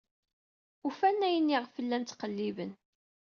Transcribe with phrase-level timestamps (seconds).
[0.87, 2.71] Ufan ayen iɣef llan ttqelliben.